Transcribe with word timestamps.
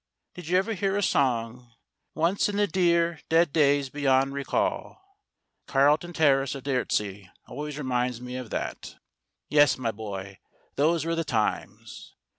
Did 0.33 0.47
you 0.47 0.57
ever 0.57 0.73
hear 0.73 0.97
a 0.97 1.03
song 1.03 1.73
"Once, 2.15 2.49
in 2.49 2.57
the 2.57 2.65
dear, 2.65 3.19
dead 3.29 3.53
days 3.53 3.89
beyond 3.91 4.33
recall"? 4.33 4.99
Carl 5.67 5.95
ton 5.99 6.11
Terrace 6.11 6.55
at 6.55 6.63
Dyrtisea 6.63 7.29
always 7.47 7.77
reminds 7.77 8.19
me 8.19 8.35
of 8.35 8.49
that. 8.49 8.95
Yes; 9.47 9.77
my 9.77 9.91
boy, 9.91 10.39
those 10.75 11.05
were 11.05 11.13
the 11.13 11.23
times. 11.23 12.15